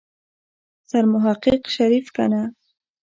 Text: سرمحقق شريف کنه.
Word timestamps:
سرمحقق 0.89 1.61
شريف 1.75 2.05
کنه. 2.15 2.43